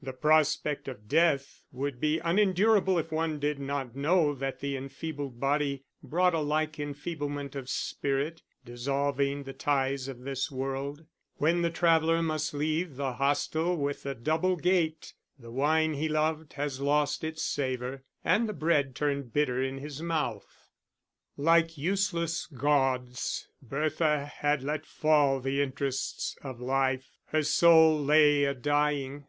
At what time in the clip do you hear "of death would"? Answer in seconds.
0.88-2.00